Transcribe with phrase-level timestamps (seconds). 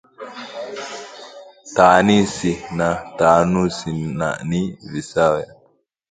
[1.75, 3.89] Taanisi na taanusi
[4.49, 5.43] ni visawe